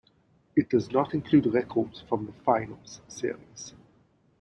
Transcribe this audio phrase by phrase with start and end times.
[0.55, 3.75] It does not include records from the finals series.